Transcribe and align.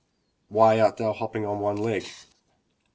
Why 0.47 0.79
art 0.79 0.97
thou 0.97 1.13
hopping 1.13 1.45
on 1.45 1.59
one 1.59 1.75
leg?" 1.77 2.05